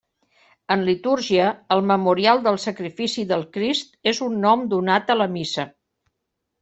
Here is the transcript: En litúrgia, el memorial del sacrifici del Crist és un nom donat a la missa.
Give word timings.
En 0.75 0.85
litúrgia, 0.85 1.49
el 1.75 1.83
memorial 1.91 2.41
del 2.47 2.57
sacrifici 2.63 3.27
del 3.33 3.45
Crist 3.59 3.95
és 4.13 4.23
un 4.29 4.41
nom 4.47 4.65
donat 4.73 5.13
a 5.17 5.19
la 5.21 5.29
missa. 5.39 5.67